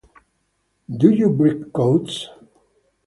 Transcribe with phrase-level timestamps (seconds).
[0.97, 2.27] Do you break codes?